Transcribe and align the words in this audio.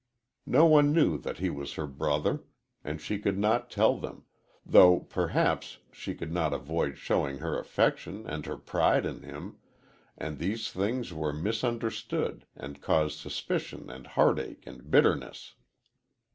No 0.47 0.65
one 0.65 0.91
knew 0.93 1.19
that 1.19 1.37
he 1.37 1.51
was 1.51 1.75
her 1.75 1.85
brother, 1.85 2.41
and 2.83 2.99
she 2.99 3.19
could 3.19 3.37
not 3.37 3.69
tell 3.69 3.99
them, 3.99 4.25
though 4.65 5.01
perhaps 5.01 5.77
she 5.91 6.15
could 6.15 6.31
not 6.33 6.53
avoid 6.53 6.97
showing 6.97 7.37
her 7.37 7.59
affection 7.59 8.25
and 8.27 8.47
her 8.47 8.57
pride 8.57 9.05
in 9.05 9.21
him, 9.21 9.57
and 10.17 10.39
these 10.39 10.71
things 10.71 11.13
were 11.13 11.31
misunderstood 11.33 12.47
and 12.55 12.81
caused 12.81 13.19
suspicion 13.19 13.91
and 13.91 14.07
heartache 14.07 14.65
and 14.65 14.89
bitterness. 14.89 15.53